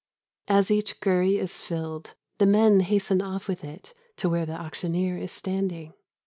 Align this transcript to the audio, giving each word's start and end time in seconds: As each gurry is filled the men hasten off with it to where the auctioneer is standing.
As 0.47 0.71
each 0.71 0.99
gurry 0.99 1.37
is 1.37 1.59
filled 1.59 2.15
the 2.39 2.47
men 2.47 2.79
hasten 2.79 3.21
off 3.21 3.47
with 3.47 3.63
it 3.63 3.93
to 4.17 4.29
where 4.29 4.47
the 4.47 4.59
auctioneer 4.59 5.19
is 5.19 5.31
standing. 5.31 5.93